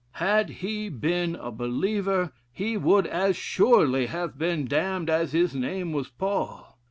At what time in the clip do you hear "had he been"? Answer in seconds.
0.13-1.35